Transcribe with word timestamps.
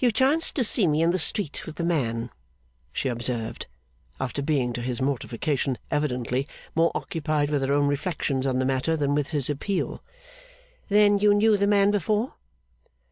'You 0.00 0.10
chanced 0.10 0.56
to 0.56 0.64
see 0.64 0.88
me 0.88 1.00
in 1.00 1.10
the 1.10 1.18
street 1.20 1.64
with 1.64 1.76
the 1.76 1.84
man,' 1.84 2.30
she 2.92 3.06
observed, 3.08 3.68
after 4.20 4.42
being, 4.42 4.72
to 4.72 4.82
his 4.82 5.00
mortification, 5.00 5.78
evidently 5.92 6.48
more 6.74 6.90
occupied 6.92 7.48
with 7.48 7.62
her 7.62 7.72
own 7.72 7.86
reflections 7.86 8.48
on 8.48 8.58
the 8.58 8.64
matter 8.64 8.96
than 8.96 9.14
with 9.14 9.28
his 9.28 9.48
appeal. 9.48 10.02
'Then 10.88 11.18
you 11.20 11.34
knew 11.34 11.56
the 11.56 11.68
man 11.68 11.92
before? 11.92 12.34